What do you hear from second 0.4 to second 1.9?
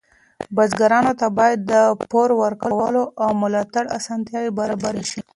بزګرانو ته باید د